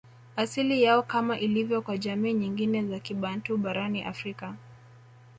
Asili 0.35 0.83
yao 0.83 1.03
Kama 1.03 1.39
ilivyo 1.39 1.81
kwa 1.81 1.97
jamii 1.97 2.33
nyingine 2.33 2.85
za 2.87 2.99
Kibantu 2.99 3.57
barani 3.57 4.03
Afrika 4.03 4.55